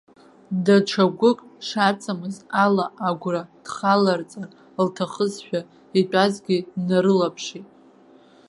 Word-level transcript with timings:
Даҽа 0.65 1.05
гәык 1.19 1.39
шаҵамыз 1.67 2.35
ала 2.63 2.85
агәра 3.07 3.41
дхаларҵар 3.63 4.49
лҭахызшәа 4.85 5.59
итәазгьы 5.99 6.57
днарылаԥшит. 6.73 7.67